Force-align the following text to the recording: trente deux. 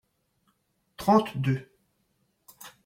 trente 0.97 1.37
deux. 1.37 1.69